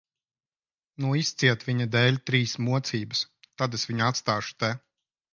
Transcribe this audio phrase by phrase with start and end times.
[1.03, 3.21] Nu, izciet viņa dēļ trīs mocības,
[3.63, 4.71] tad es viņu atstāšu te.